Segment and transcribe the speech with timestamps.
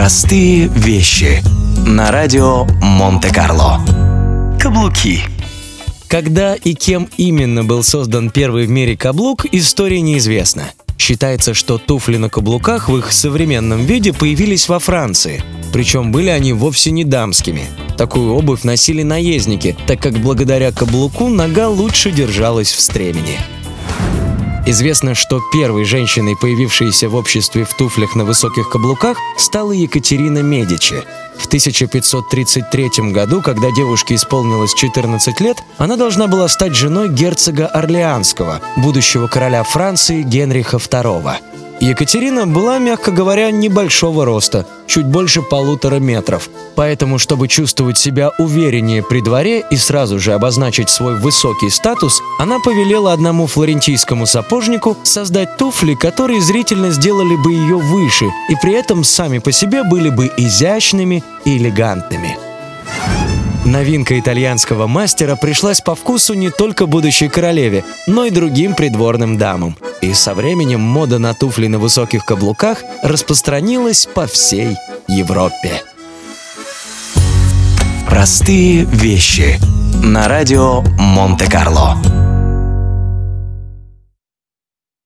[0.00, 1.42] Простые вещи.
[1.86, 3.82] На радио Монте-Карло.
[4.58, 5.20] Каблуки.
[6.08, 10.72] Когда и кем именно был создан первый в мире каблук, история неизвестна.
[10.96, 15.44] Считается, что туфли на каблуках в их современном виде появились во Франции.
[15.70, 17.66] Причем были они вовсе не дамскими.
[17.98, 23.38] Такую обувь носили наездники, так как благодаря каблуку нога лучше держалась в стремени.
[24.66, 31.02] Известно, что первой женщиной, появившейся в обществе в туфлях на высоких каблуках, стала Екатерина Медичи.
[31.38, 38.60] В 1533 году, когда девушке исполнилось 14 лет, она должна была стать женой герцога Орлеанского,
[38.76, 41.32] будущего короля Франции Генриха II.
[41.80, 46.50] Екатерина была, мягко говоря, небольшого роста, чуть больше полутора метров.
[46.76, 52.58] Поэтому, чтобы чувствовать себя увереннее при дворе и сразу же обозначить свой высокий статус, она
[52.58, 59.02] повелела одному флорентийскому сапожнику создать туфли, которые зрительно сделали бы ее выше и при этом
[59.02, 62.36] сами по себе были бы изящными и элегантными.
[63.64, 69.76] Новинка итальянского мастера пришлась по вкусу не только будущей королеве, но и другим придворным дамам.
[70.00, 75.82] И со временем мода на туфли на высоких каблуках распространилась по всей Европе.
[78.08, 79.60] Простые вещи.
[80.02, 82.19] На радио Монте-Карло.